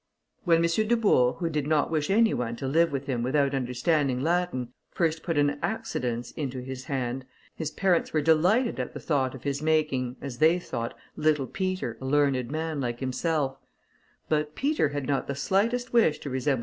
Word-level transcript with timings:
When 0.45 0.57
M. 0.57 0.63
Dubourg, 0.87 1.35
who 1.37 1.47
did 1.47 1.67
not 1.67 1.91
wish 1.91 2.09
any 2.09 2.33
one 2.33 2.55
to 2.55 2.67
live 2.67 2.91
with 2.91 3.05
him 3.05 3.21
without 3.21 3.53
understanding 3.53 4.19
Latin, 4.23 4.73
first 4.89 5.21
put 5.21 5.37
an 5.37 5.59
Accidence 5.61 6.31
into 6.31 6.57
his 6.61 6.85
hand, 6.85 7.23
his 7.55 7.69
parents 7.69 8.11
were 8.11 8.19
delighted 8.19 8.79
at 8.79 8.95
the 8.95 9.13
idea 9.15 9.35
of 9.37 9.43
his 9.43 9.61
making, 9.61 10.15
as 10.19 10.39
they 10.39 10.57
thought, 10.57 10.97
little 11.15 11.45
Peter 11.45 11.99
a 12.01 12.05
learned 12.07 12.49
man 12.49 12.81
like 12.81 12.99
himself; 12.99 13.59
but 14.27 14.55
Peter 14.55 14.89
had 14.89 15.05
not 15.05 15.27
the 15.27 15.35
slightest 15.35 15.93
wish 15.93 16.17
to 16.21 16.31
resemble 16.31 16.59
M. 16.59 16.59